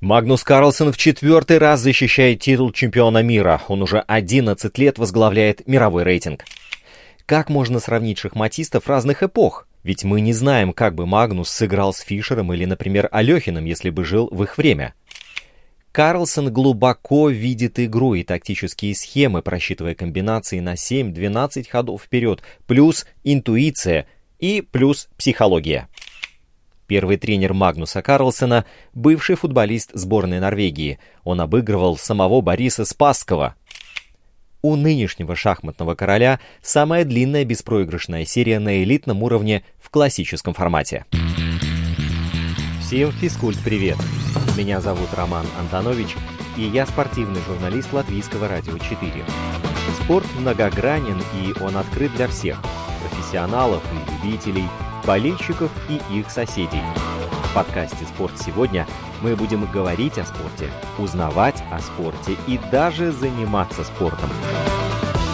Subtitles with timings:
[0.00, 3.60] Магнус Карлсон в четвертый раз защищает титул чемпиона мира.
[3.66, 6.44] Он уже 11 лет возглавляет мировой рейтинг.
[7.26, 9.66] Как можно сравнить шахматистов разных эпох?
[9.82, 14.04] Ведь мы не знаем, как бы Магнус сыграл с Фишером или, например, Алехиным, если бы
[14.04, 14.94] жил в их время.
[15.90, 24.06] Карлсон глубоко видит игру и тактические схемы, просчитывая комбинации на 7-12 ходов вперед, плюс интуиция
[24.38, 25.87] и плюс психология.
[26.88, 28.64] Первый тренер Магнуса Карлсона–
[28.94, 30.98] бывший футболист сборной Норвегии.
[31.22, 33.56] Он обыгрывал самого Бориса Спасского.
[34.62, 41.04] У нынешнего шахматного короля самая длинная беспроигрышная серия на элитном уровне в классическом формате.
[42.80, 43.98] Всем физкульт-привет!
[44.56, 46.16] Меня зовут Роман Антонович,
[46.56, 49.12] и я спортивный журналист Латвийского радио 4.
[50.02, 52.62] Спорт многогранен, и он открыт для всех–
[53.02, 54.64] профессионалов и любителей–
[55.08, 56.82] болельщиков и их соседей.
[57.44, 58.86] В подкасте «Спорт сегодня»
[59.22, 64.28] мы будем говорить о спорте, узнавать о спорте и даже заниматься спортом.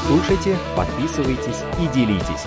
[0.06, 2.44] Слушайте, подписывайтесь и делитесь.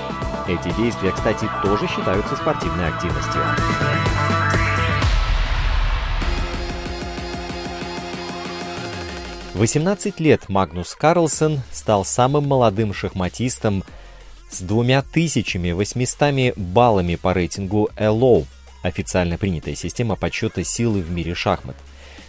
[0.48, 3.42] Эти действия, кстати, тоже считаются спортивной активностью.
[9.54, 13.84] В 18 лет Магнус Карлсон стал самым молодым шахматистом
[14.50, 18.46] с 2800 баллами по рейтингу ELO,
[18.82, 21.76] официально принятая система подсчета силы в мире шахмат.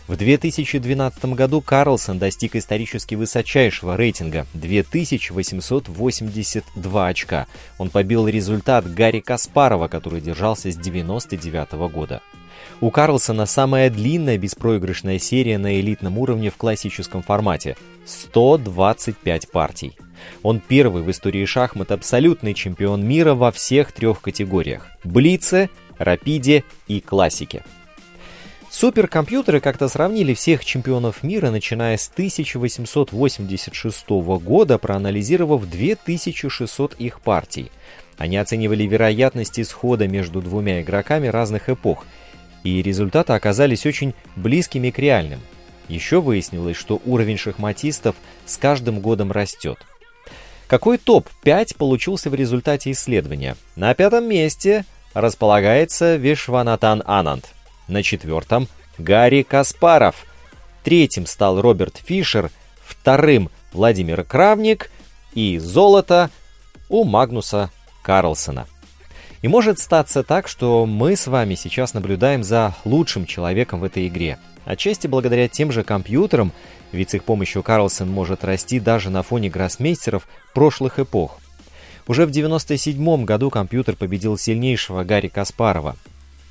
[0.08, 7.46] В 2012 году Карлсон достиг исторически высочайшего рейтинга– 2882 очка.
[7.76, 12.22] Он побил результат Гарри Каспарова, который держался с 1999 года.
[12.80, 19.92] У Карлсона самая длинная беспроигрышная серия на элитном уровне в классическом формате– 125 партий.
[20.42, 27.00] Он первый в истории шахмат абсолютный чемпион мира во всех трех категориях– Блице, Рапиде и
[27.00, 27.64] Классике.
[28.70, 37.72] Суперкомпьютеры как-то сравнили всех чемпионов мира, начиная с 1886 года, проанализировав 2600 их партий.
[38.18, 42.04] Они оценивали вероятность исхода между двумя игроками разных эпох–
[42.64, 45.40] и результаты оказались очень близкими к реальным.
[45.88, 49.78] Еще выяснилось, что уровень шахматистов с каждым годом растет.
[50.68, 53.56] Какой топ-5 получился в результате исследования?
[53.74, 54.84] На пятом месте
[55.14, 57.46] располагается Вишванатан Ананд.
[57.88, 58.68] На четвертом–
[58.98, 60.26] Гарри Каспаров.
[60.84, 62.50] Третьим стал Роберт Фишер.
[62.84, 64.90] Вторым– Владимир Кравник.
[65.32, 66.28] И золото
[66.90, 67.70] у Магнуса
[68.02, 68.66] Карлсона.
[69.40, 74.06] И может статься так, что мы с вами сейчас наблюдаем за лучшим человеком в этой
[74.06, 74.38] игре.
[74.68, 76.52] Отчасти благодаря тем же компьютерам,
[76.92, 81.38] ведь с их помощью Карлсон может расти даже на фоне гроссмейстеров прошлых эпох.
[82.06, 85.96] Уже в 1997 году компьютер победил сильнейшего Гарри Каспарова.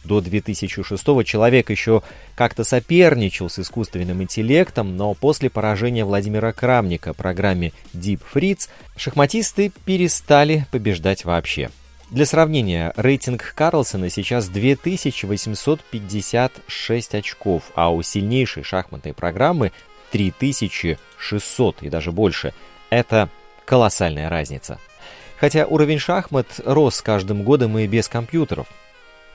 [0.04, 2.02] До 2006 человек еще
[2.34, 10.66] как-то соперничал с искусственным интеллектом, но после поражения Владимира Крамника программе Deep Fritz шахматисты перестали
[10.72, 11.70] побеждать вообще.
[12.10, 19.74] Для сравнения, рейтинг Карлсона сейчас 2856 очков, а у сильнейшей шахматной программы
[20.12, 22.54] 3600 и даже больше.
[22.90, 23.28] Это
[23.66, 24.80] колоссальная разница.
[25.38, 28.68] Хотя уровень шахмат рос с каждым годом и без компьютеров.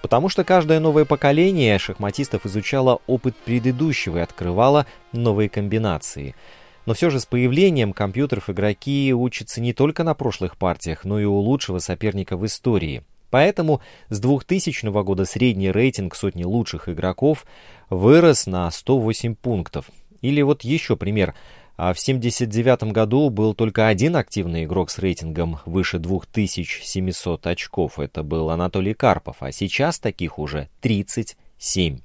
[0.00, 6.34] Потому что каждое новое поколение шахматистов изучало опыт предыдущего и открывало новые комбинации–
[6.86, 11.24] но все же с появлением компьютеров игроки учатся не только на прошлых партиях, но и
[11.24, 13.02] у лучшего соперника в истории.
[13.30, 17.46] Поэтому с 2000 года средний рейтинг сотни лучших игроков
[17.88, 19.86] вырос на 108 пунктов.
[20.20, 21.34] Или вот еще пример.
[21.76, 27.98] А в 1979 году был только один активный игрок с рейтингом выше 2700 очков.
[27.98, 32.00] Это был Анатолий Карпов, а сейчас таких уже 37.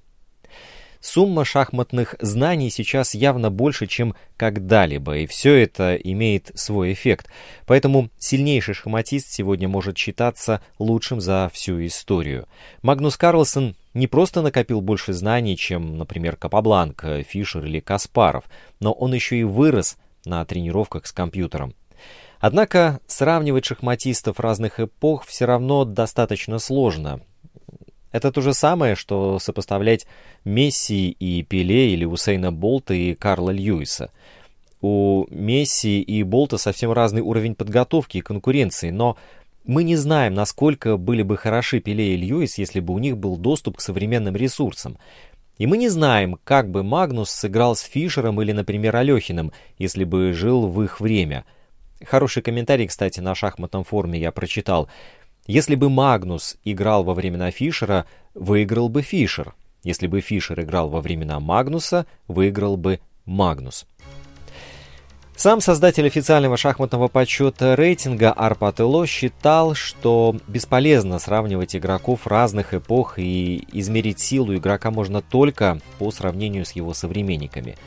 [0.99, 7.27] Сумма шахматных знаний сейчас явно больше, чем когда-либо, и все это имеет свой эффект.
[7.65, 12.47] Поэтому сильнейший шахматист сегодня может считаться лучшим за всю историю.
[12.81, 18.45] Магнус Карлсон не просто накопил больше знаний, чем, например, Капабланка, Фишер или Каспаров,
[18.79, 21.73] но он еще и вырос на тренировках с компьютером.
[22.39, 27.21] Однако сравнивать шахматистов разных эпох все равно достаточно сложно.
[28.11, 30.07] Это то же самое, что сопоставлять
[30.45, 34.11] Месси и Пеле или Усейна Болта и Карла Льюиса.
[34.81, 39.17] У Месси и Болта совсем разный уровень подготовки и конкуренции, но
[39.65, 43.35] мы не знаем, насколько были бы хороши Пеле и Льюис, если бы у них был
[43.35, 44.97] доступ к современным ресурсам.
[45.57, 50.31] И мы не знаем, как бы Магнус сыграл с Фишером или, например, Алехиным, если бы
[50.31, 51.43] жил в их время.
[52.05, 54.87] Хороший комментарий, кстати, на шахматном форуме я прочитал.
[55.47, 59.55] Если бы Магнус играл во времена Фишера, выиграл бы Фишер.
[59.81, 63.87] Если бы Фишер играл во времена Магнуса, выиграл бы Магнус.
[65.37, 73.65] Сам создатель официального шахматного подсчета рейтинга Арпатело считал, что бесполезно сравнивать игроков разных эпох и
[73.71, 77.77] измерить силу игрока можно только по сравнению с его современниками.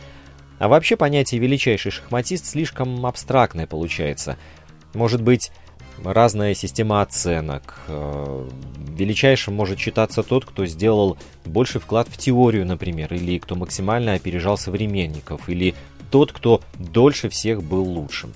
[0.60, 4.38] А вообще понятие «величайший шахматист» слишком абстрактное получается.
[4.94, 5.50] Может быть,
[6.04, 7.78] разная система оценок.
[7.88, 8.48] Э,
[8.96, 14.58] величайшим может считаться тот, кто сделал больший вклад в теорию, например, или кто максимально опережал
[14.58, 15.74] современников, или
[16.10, 18.32] тот, кто дольше всех был лучшим.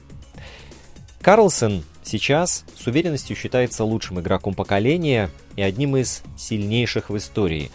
[1.20, 7.70] Карлсон сейчас с уверенностью считается лучшим игроком поколения и одним из сильнейших в истории.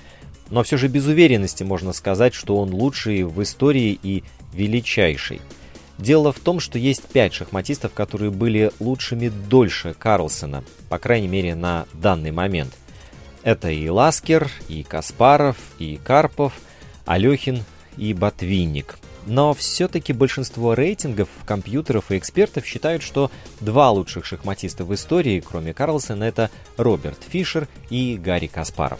[0.49, 5.41] Но все же без уверенности можно сказать, что он лучший в истории и величайший.
[5.99, 11.55] Дело в том, что есть пять шахматистов, которые были лучшими дольше Карлсона, по крайней мере
[11.55, 12.75] на данный момент.
[13.43, 16.53] Это и Ласкер, и Каспаров, и Карпов,
[17.05, 17.63] Алехин
[17.97, 18.97] и Ботвинник–
[19.29, 25.73] но все-таки большинство рейтингов, компьютеров и экспертов считают, что два лучших шахматиста в истории, кроме
[25.73, 28.99] Карлсона, это Роберт Фишер и Гарри Каспаров.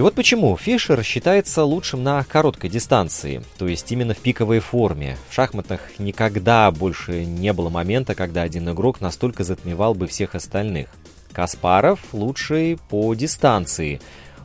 [0.00, 5.18] И вот почему Фишер считается лучшим на короткой дистанции, то есть именно в пиковой форме.
[5.28, 10.88] В шахматах никогда больше не было момента, когда один игрок настолько затмевал бы всех остальных.
[11.32, 14.00] Каспаров лучший по дистанции.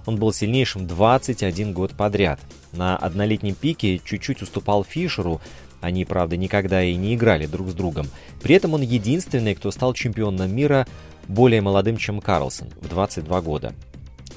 [0.05, 2.41] Он был сильнейшим 21 год подряд–
[2.73, 5.39] на однолетнем пике чуть-чуть уступал Фишеру,
[5.79, 8.07] они, правда, никогда и не играли друг с другом.
[8.41, 10.85] При этом он единственный, кто стал чемпионом мира
[11.29, 13.73] более молодым, чем Карлсон, в 22 года.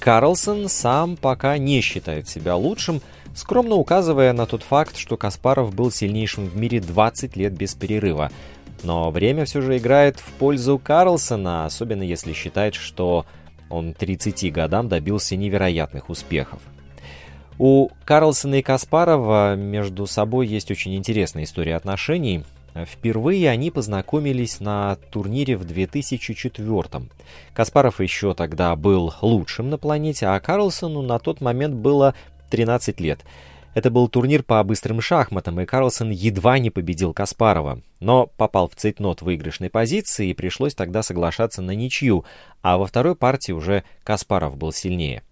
[0.00, 3.00] Карлсон сам пока не считает себя лучшим,
[3.34, 8.30] скромно указывая на тот факт, что Каспаров был сильнейшим в мире 20 лет без перерыва.
[8.82, 13.26] Но время все же играет в пользу Карлсона, особенно если считать, что
[13.68, 16.60] он 30 годам добился невероятных успехов.
[17.58, 22.44] У Карлсона и Каспарова между собой есть очень интересная история отношений.
[22.74, 27.08] Впервые они познакомились на турнире в 2004
[27.54, 32.14] Каспаров еще тогда был лучшим на планете, а Карлсону на тот момент было
[32.50, 33.20] 13 лет.
[33.74, 38.74] Это был турнир по быстрым шахматам, и Карлсон едва не победил Каспарова, но попал в
[38.74, 42.24] цейтнот выигрышной позиции и пришлось тогда соглашаться на ничью,
[42.62, 45.22] а во второй партии уже Каспаров был сильнее.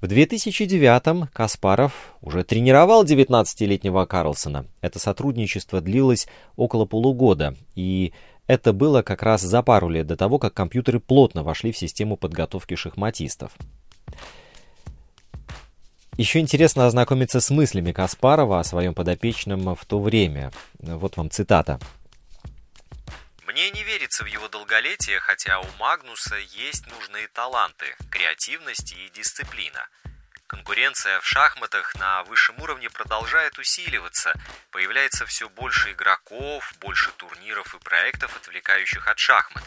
[0.00, 4.66] В 2009-м Каспаров уже тренировал 19-летнего Карлсона.
[4.80, 6.26] Это сотрудничество длилось
[6.56, 8.12] около полугода, и
[8.46, 12.16] это было как раз за пару лет до того, как компьютеры плотно вошли в систему
[12.16, 13.52] подготовки шахматистов.
[16.16, 20.52] Еще интересно ознакомиться с мыслями Каспарова о своем подопечном в то время.
[20.78, 21.80] Вот вам цитата.
[23.54, 29.86] Мне не верится в его долголетие, хотя у Магнуса есть нужные таланты, креативность и дисциплина.
[30.48, 34.34] Конкуренция в шахматах на высшем уровне продолжает усиливаться,
[34.72, 39.62] появляется все больше игроков, больше турниров и проектов, отвлекающих от шахмат.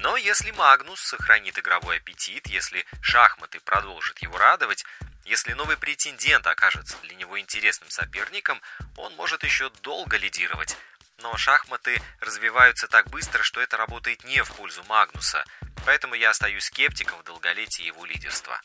[0.00, 4.86] Но если Магнус сохранит игровой аппетит, если шахматы продолжат его радовать,
[5.26, 8.62] если новый претендент окажется для него интересным соперником,
[8.96, 10.78] он может еще долго лидировать.
[11.20, 15.44] Но шахматы развиваются так быстро, что это работает не в пользу Магнуса,
[15.84, 18.60] поэтому я остаюсь скептиком в долголетии его лидерства.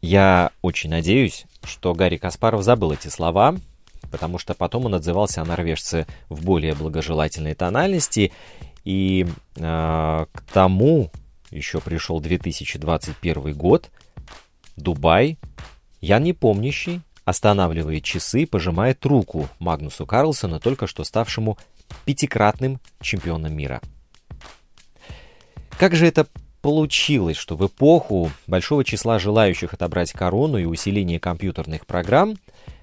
[0.00, 3.54] Я очень надеюсь, что Гарри Каспаров забыл эти слова,
[4.10, 8.32] потому что потом он отзывался о норвежце в более благожелательной тональности,
[8.84, 11.12] и э, к тому
[11.50, 13.90] еще пришел 2021 год,
[14.76, 15.38] Дубай,
[16.00, 21.58] я не помнящий, останавливает часы, пожимает руку Магнусу Карлсону, только что ставшему
[22.04, 23.80] пятикратным чемпионом мира.
[25.78, 26.26] Как же это
[26.60, 32.36] получилось, что в эпоху большого числа желающих отобрать корону и усиления компьютерных программ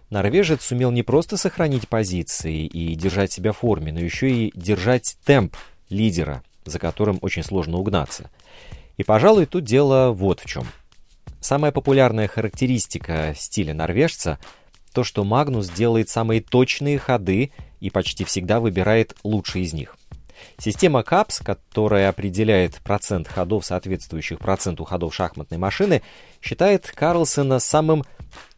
[0.09, 5.17] норвежец сумел не просто сохранить позиции и держать себя в форме, но еще и держать
[5.23, 5.55] темп
[5.89, 8.29] лидера, за которым очень сложно угнаться.
[8.97, 10.67] И, пожалуй, тут дело вот в чем–
[11.39, 14.37] Самая популярная характеристика стиля норвежца–
[14.93, 19.95] то, что Магнус делает самые точные ходы и почти всегда выбирает лучшие из них.
[20.57, 26.01] Система CAPS, которая определяет процент ходов, соответствующих проценту ходов шахматной машины,
[26.41, 28.05] считает Карлсона самым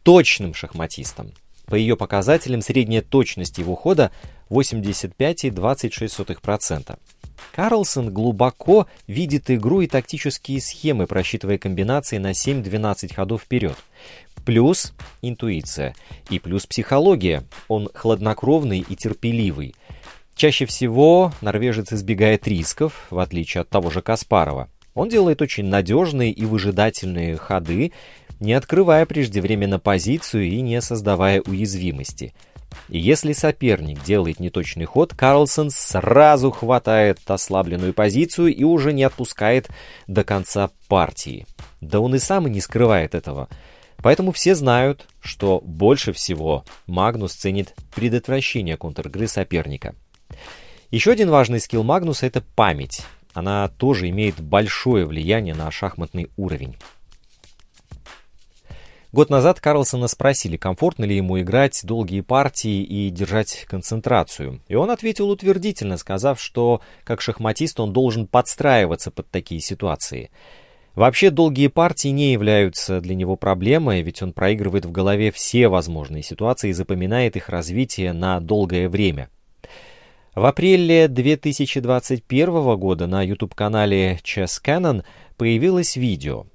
[0.04, 1.32] точным шахматистом.
[1.66, 4.12] По ее показателям средняя точность его хода
[4.50, 6.98] 85,26%.
[7.54, 13.76] Карлсон глубоко видит игру и тактические схемы, просчитывая комбинации на 7-12 ходов вперед.
[14.44, 15.94] Плюс интуиция
[16.30, 17.44] и плюс психология.
[17.68, 19.74] Он хладнокровный и терпеливый.
[20.34, 24.68] Чаще всего норвежец избегает рисков, в отличие от того же Каспарова.
[24.94, 27.92] Он делает очень надежные и выжидательные ходы,
[28.40, 32.34] не открывая преждевременно позицию и не создавая уязвимости.
[32.88, 39.68] И если соперник делает неточный ход, Карлсон сразу хватает ослабленную позицию и уже не отпускает
[40.06, 41.46] до конца партии.
[41.80, 43.48] Да он и сам и не скрывает этого.
[43.98, 49.94] Поэтому все знают, что больше всего Магнус ценит предотвращение контргры соперника.
[50.90, 53.02] Еще один важный скилл Магнуса– это память.
[53.32, 56.76] Она тоже имеет большое влияние на шахматный уровень.
[59.12, 64.62] Год назад Карлсона спросили, комфортно ли ему играть долгие партии и держать концентрацию.
[64.68, 70.30] И он ответил утвердительно, сказав, что как шахматист он должен подстраиваться под такие ситуации.
[70.94, 76.22] Вообще долгие партии не являются для него проблемой, ведь он проигрывает в голове все возможные
[76.22, 79.28] ситуации и запоминает их развитие на долгое время.
[80.34, 85.04] В апреле 2021 года на YouTube-канале Chess Canon
[85.36, 86.46] появилось видео.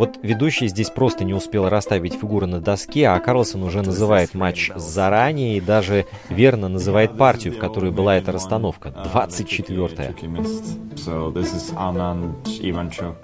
[0.00, 4.70] Вот ведущий здесь просто не успел расставить фигуры на доске, а Карлсон уже называет матч
[4.74, 8.94] заранее и даже верно называет партию, в которой была эта расстановка.
[9.12, 10.14] 24-я.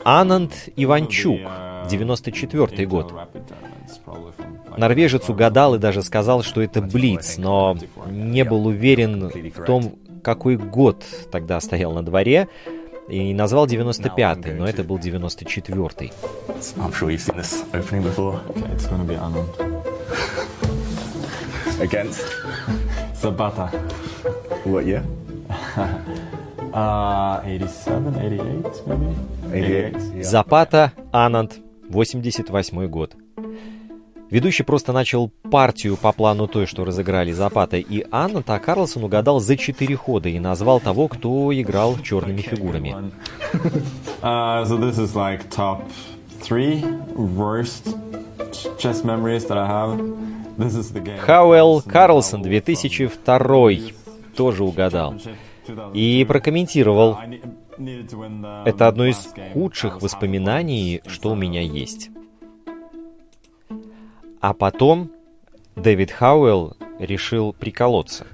[0.05, 1.41] Ананд Иванчук,
[1.89, 3.15] 94 год.
[4.77, 10.57] Норвежец угадал и даже сказал, что это Блиц, но не был уверен в том, какой
[10.59, 12.49] год тогда стоял на дворе,
[13.09, 16.13] и назвал 95-й, но это был 94-й.
[21.79, 22.25] Against
[23.21, 23.71] Zapata.
[24.65, 25.03] What year?
[26.73, 29.15] uh, 87, 88, maybe?
[29.53, 30.23] 88.
[30.23, 31.61] Запата, Ананд,
[31.91, 33.15] 88 год.
[34.31, 39.39] Ведущий просто начал партию по плану той, что разыграли Запата и Анна, а Карлсон угадал
[39.39, 42.95] за четыре хода и назвал того, кто играл черными фигурами.
[44.23, 45.83] Uh, so this is like top
[46.41, 46.83] three
[47.15, 47.95] worst
[48.79, 49.99] chess memories that I have.
[50.59, 51.19] This is the game.
[51.19, 53.71] Хауэлл Карлсон 2002
[54.35, 55.15] тоже угадал.
[55.93, 57.19] И прокомментировал.
[58.65, 62.11] Это одно из худших воспоминаний, что у меня есть.
[64.47, 65.11] А потом
[65.75, 68.29] Дэвид Хауэлл решил приколоться.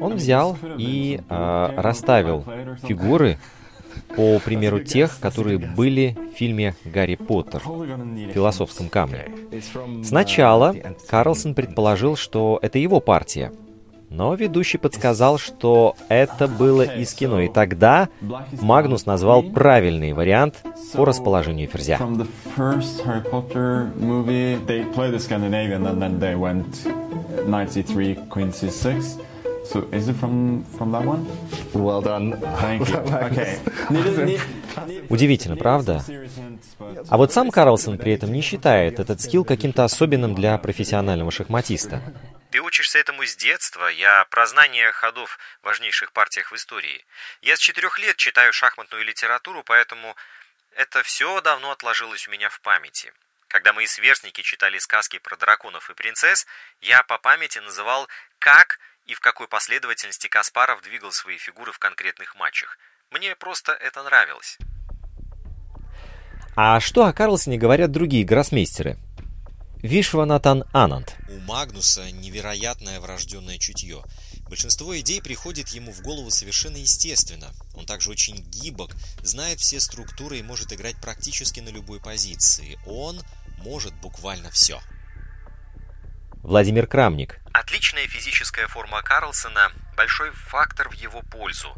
[0.00, 2.44] Он взял и э, расставил
[2.82, 3.38] фигуры
[4.16, 9.26] по примеру тех, которые были в фильме «Гарри Поттер» в философском камне.
[10.02, 10.74] Сначала
[11.08, 13.52] Карлсон предположил, что это его партия—
[14.10, 18.08] но ведущий подсказал, что это было из кино, и тогда
[18.60, 20.62] Магнус назвал правильный вариант
[20.94, 21.98] по расположению ферзя.
[29.64, 31.26] So is it from, from that one?
[31.72, 32.38] Well done.
[32.60, 33.02] Thank you.
[33.88, 34.38] Okay.
[35.08, 36.02] Удивительно, правда?
[37.08, 42.02] А вот сам Карлсон при этом не считает этот скилл каким-то особенным для профессионального шахматиста.
[42.54, 43.88] Ты учишься этому с детства.
[43.88, 47.04] Я про знание ходов в важнейших партиях в истории.
[47.42, 50.14] Я с четырех лет читаю шахматную литературу, поэтому
[50.76, 53.12] это все давно отложилось у меня в памяти.
[53.48, 56.46] Когда мои сверстники читали сказки про драконов и принцесс,
[56.80, 58.06] я по памяти называл,
[58.38, 62.78] как и в какой последовательности Каспаров двигал свои фигуры в конкретных матчах.
[63.10, 64.58] Мне просто это нравилось.
[66.54, 68.96] А что о Карлсоне говорят другие гроссмейстеры?
[69.84, 71.14] Вишванатан Ананд.
[71.28, 74.02] У Магнуса невероятное врожденное чутье.
[74.48, 77.52] Большинство идей приходит ему в голову совершенно естественно.
[77.74, 82.78] Он также очень гибок, знает все структуры и может играть практически на любой позиции.
[82.86, 83.20] Он
[83.58, 84.80] может буквально все.
[86.42, 87.38] Владимир Крамник.
[87.52, 91.68] Отличная физическая форма Карлсона– большой фактор в его пользу.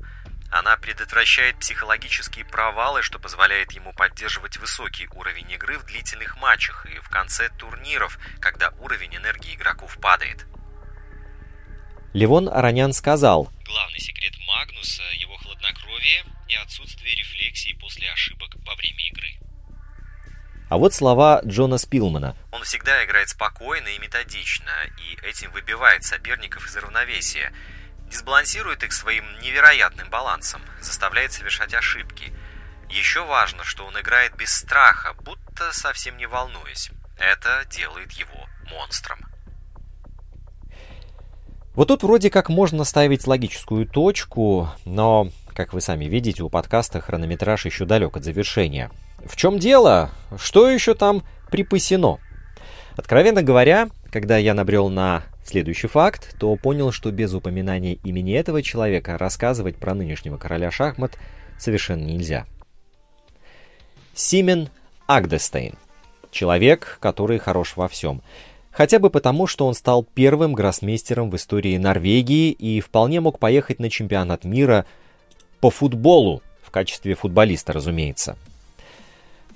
[0.58, 6.98] Она предотвращает психологические провалы, что позволяет ему поддерживать высокий уровень игры в длительных матчах и
[6.98, 10.46] в конце турниров, когда уровень энергии игроков падает.
[12.14, 19.08] Левон Аранян сказал, Главный секрет Магнуса– его хладнокровие и отсутствие рефлексии после ошибок во время
[19.08, 19.28] игры.
[20.70, 22.34] А вот слова Джона Спилмана.
[22.50, 27.52] Он всегда играет спокойно и методично, и этим выбивает соперников из равновесия–
[28.10, 32.32] дисбалансирует их своим невероятным балансом, заставляет совершать ошибки.
[32.88, 36.90] Еще важно, что он играет без страха, будто совсем не волнуясь.
[37.18, 39.18] Это делает его монстром.
[41.74, 47.00] Вот тут вроде как можно ставить логическую точку, но, как вы сами видите, у подкаста
[47.00, 48.90] хронометраж еще далек от завершения.
[49.24, 50.10] В чем дело?
[50.38, 52.18] Что еще там припасено?
[52.96, 58.62] Откровенно говоря, когда я набрел на следующий факт, то понял, что без упоминания имени этого
[58.62, 61.18] человека рассказывать про нынешнего короля шахмат
[61.58, 62.46] совершенно нельзя.
[64.14, 64.68] Симен
[65.06, 65.74] Агдестейн.
[66.30, 68.22] Человек, который хорош во всем.
[68.70, 73.78] Хотя бы потому, что он стал первым гроссмейстером в истории Норвегии и вполне мог поехать
[73.78, 74.84] на чемпионат мира
[75.60, 78.36] по футболу, в качестве футболиста, разумеется.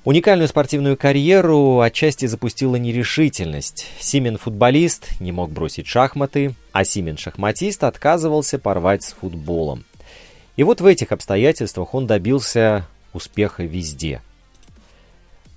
[0.03, 3.87] Уникальную спортивную карьеру отчасти запустила нерешительность.
[4.01, 9.85] Симен футболист не мог бросить шахматы, а Симен шахматист отказывался порвать с футболом.
[10.57, 14.23] И вот в этих обстоятельствах он добился успеха везде.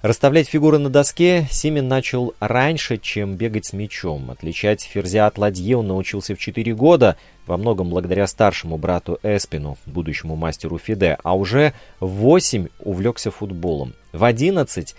[0.03, 4.31] Расставлять фигуры на доске Симен начал раньше, чем бегать с мячом.
[4.31, 7.15] Отличать ферзя от ладьи он научился в 4 года,
[7.47, 13.93] во многом благодаря старшему брату Эспину, будущему мастеру Фиде, а уже в 8 увлекся футболом.
[14.11, 14.93] В 11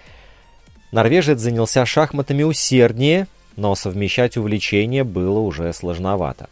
[0.91, 6.49] норвежец занялся шахматами усерднее, но совмещать увлечения было уже сложновато.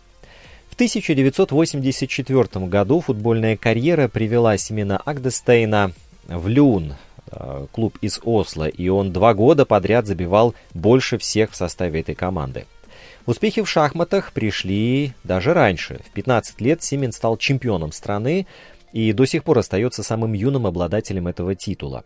[0.69, 5.93] В 1984 году футбольная карьера привела Семена Агдестейна
[6.29, 6.97] в Люн,
[7.73, 12.67] клуб из Осло, и он два года подряд забивал больше всех в составе этой команды.
[13.27, 16.01] Успехи в шахматах пришли даже раньше.
[16.05, 18.47] В 15 лет Симен стал чемпионом страны
[18.93, 22.05] и до сих пор остается самым юным обладателем этого титула.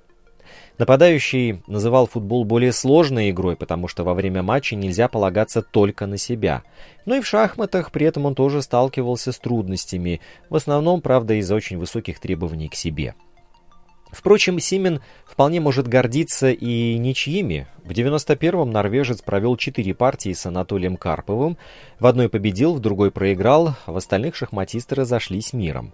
[0.79, 6.19] Нападающий называл футбол более сложной игрой, потому что во время матча нельзя полагаться только на
[6.19, 6.63] себя.
[7.07, 10.21] Но и в шахматах при этом он тоже сталкивался с трудностями,
[10.51, 13.15] в основном, правда, из-за очень высоких требований к себе.
[14.11, 17.67] Впрочем, Симен вполне может гордиться и ничьими.
[17.85, 21.59] В 91-м норвежец провел 4 партии с Анатолием Карповым,
[21.99, 25.93] в одной победил, в другой проиграл, в остальных шахматисты разошлись миром.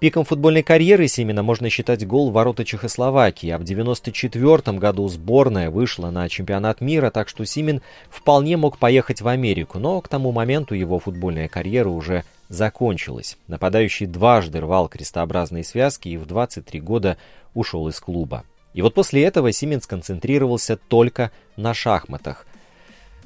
[0.00, 5.70] Пиком футбольной карьеры Семена можно считать гол в ворота Чехословакии, а в 1994 году сборная
[5.70, 10.30] вышла на чемпионат мира, так что Симин вполне мог поехать в Америку, но к тому
[10.30, 13.36] моменту его футбольная карьера уже закончилась.
[13.46, 17.18] Нападающий дважды рвал крестообразные связки и в 23 года
[17.54, 18.44] ушел из клуба.
[18.74, 22.46] И вот после этого Симин сконцентрировался только на шахматах–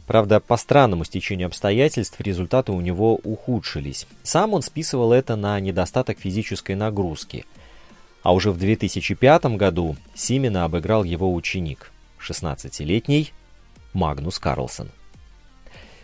[0.06, 4.06] Правда, по странному стечению обстоятельств результаты у него ухудшились.
[4.22, 7.46] Сам он списывал это на недостаток физической нагрузки.
[8.22, 13.32] А уже в 2005 году Симена обыграл его ученик, 16-летний
[13.94, 14.90] Магнус Карлсон.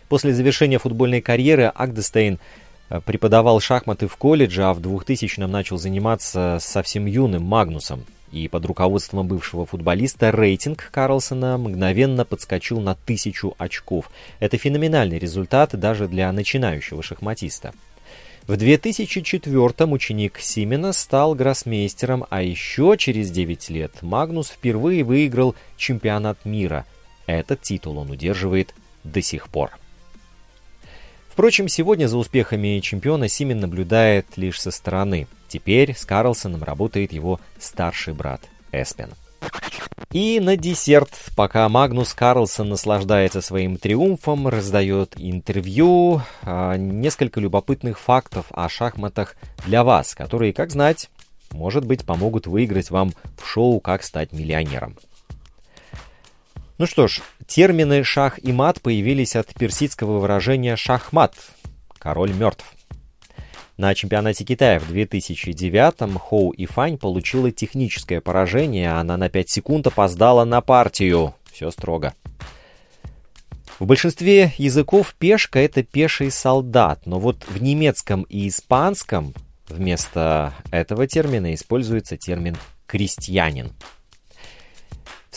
[0.07, 2.39] После завершения футбольной карьеры Агдестейн
[3.05, 9.27] преподавал шахматы в колледже, а в 2000-м начал заниматься совсем юным Магнусом, и под руководством
[9.27, 14.11] бывшего футболиста рейтинг Карлсона мгновенно подскочил на тысячу очков.
[14.39, 17.73] Это феноменальный результат даже для начинающего шахматиста.
[18.47, 26.45] В 2004-м ученик Симена стал гроссмейстером, а еще через 9 лет Магнус впервые выиграл чемпионат
[26.45, 26.85] мира.
[27.27, 28.73] Этот титул он удерживает
[29.03, 29.71] до сих пор.
[31.39, 37.39] Впрочем, сегодня за успехами чемпиона Симен наблюдает лишь со стороны– Теперь с Карлсоном работает его
[37.59, 39.09] старший брат Эспен.
[40.11, 48.45] И на десерт, пока Магнус Карлсон наслаждается своим триумфом, раздает интервью, а, несколько любопытных фактов
[48.51, 51.09] о шахматах для вас, которые, как знать,
[51.51, 54.97] может быть, помогут выиграть вам в шоу «Как стать миллионером».
[56.79, 61.35] Ну что ж, термины «шах» и «мат» появились от персидского выражения «шахмат»–
[61.99, 62.63] «король мертв».
[63.75, 69.87] На чемпионате Китая в 2009-м Хоу и Фань получила техническое поражение, она на 5 секунд
[69.87, 71.35] опоздала на партию.
[71.51, 72.13] Все строго.
[73.77, 79.33] В большинстве языков пешка— это пеший солдат, но вот в немецком и испанском
[79.67, 82.55] вместо этого термина используется термин
[82.87, 83.73] «крестьянин».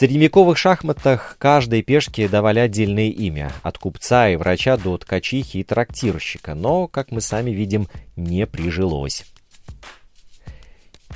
[0.02, 6.56] Средневековых шахматах каждой пешке давали отдельное имя, от купца и врача до ткачихи и трактирщика,
[6.56, 7.86] но, как мы сами видим,
[8.16, 9.24] не прижилось.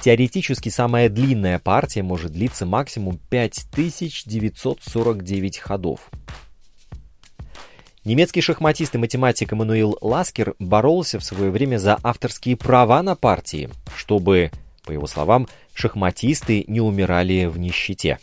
[0.01, 6.09] Теоретически самая длинная партия может длиться максимум 5949 ходов.
[8.05, 13.69] Немецкий шахматист и математик Эммануил Ласкер боролся в свое время за авторские права на партии,
[13.97, 14.53] чтобы,
[14.85, 18.21] по его словам, шахматисты не умирали в нищете.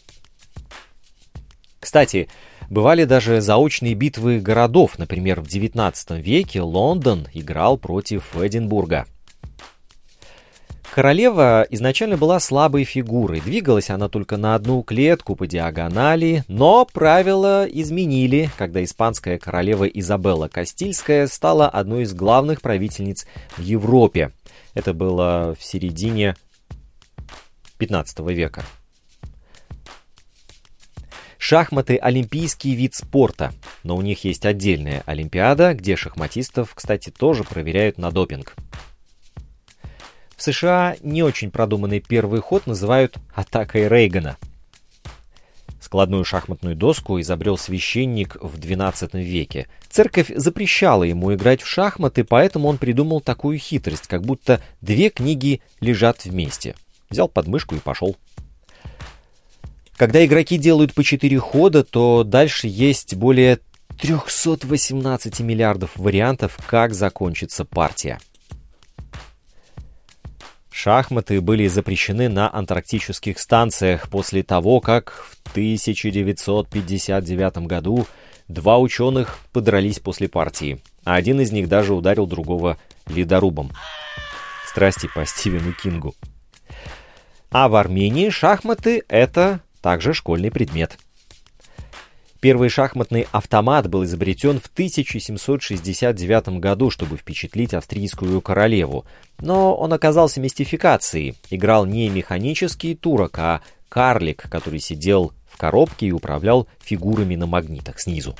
[1.84, 2.30] Кстати,
[2.69, 4.98] бывали даже заочные битвы городов.
[4.98, 9.06] Например, в XIX веке Лондон играл против Эдинбурга.
[10.96, 13.41] Королева изначально была слабой фигурой.
[13.41, 20.48] Двигалась она только на одну клетку по диагонали, но правила изменили, когда испанская королева Изабелла
[20.48, 24.32] Кастильская стала одной из главных правительниц в Европе.
[24.74, 26.38] Это было в середине
[27.78, 28.63] 15 века.
[31.45, 33.51] Шахматы– олимпийский вид спорта,
[33.84, 38.56] но у них есть отдельная олимпиада, где шахматистов, кстати, тоже проверяют на допинг.
[40.38, 44.38] В США не очень продуманный первый ход называют «атакой Рейгана».
[45.82, 49.67] Складную шахматную доску изобрел священник в XII веке.
[49.89, 55.60] Церковь запрещала ему играть в шахматы, поэтому он придумал такую хитрость, как будто две книги
[55.82, 56.75] лежат вместе.
[57.10, 58.15] Взял подмышку и пошел.
[59.95, 63.60] Когда игроки делают по 4 хода, то дальше есть более
[63.99, 68.19] 318 миллиардов вариантов, как закончится партия.
[70.71, 78.08] Шахматы были запрещены на антарктических станциях после того, как в 1959 году
[78.47, 83.71] два ученых подрались после партии, а один из них даже ударил другого ледорубом.
[84.67, 86.15] Страсти по Стивену Кингу.
[87.51, 90.98] А в Армении шахматы— это также школьный предмет—
[92.43, 99.06] Первый шахматный автомат был изобретен в 1769 году, чтобы впечатлить австрийскую королеву.
[99.39, 101.36] Но он оказался мистификацией.
[101.50, 108.02] Играл не механический турок, а карлик, который сидел в коробке и управлял фигурами на магнитах
[108.02, 108.36] снизу.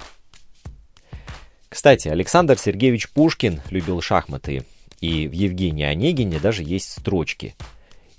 [1.70, 4.66] Кстати, Александр Сергеевич Пушкин любил шахматы,
[5.00, 7.56] и в Евгении Онегине даже есть строчки.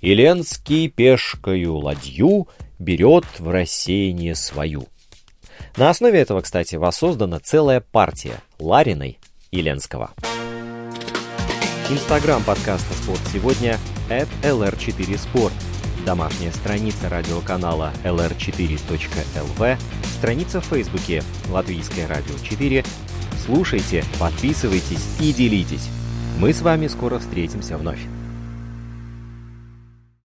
[0.00, 2.48] «Иленский пешкою ладью
[2.84, 4.86] берет в рассеяние свою».
[5.76, 9.18] На основе этого, кстати, воссоздана целая партия Лариной
[9.50, 10.12] и Ленского.
[11.90, 15.52] Инстаграм подкаста «Спорт сегодня» at lr4sport.
[16.06, 19.78] Домашняя страница радиоканала lr4.lv,
[20.16, 22.86] страница в Фейсбуке «Латвийское радио 4».
[23.44, 25.88] Слушайте, подписывайтесь и делитесь.
[26.38, 28.00] Мы с вами скоро встретимся вновь.